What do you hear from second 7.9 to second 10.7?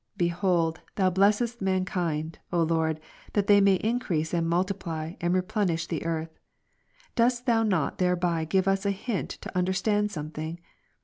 thereby give us a hint to understand something?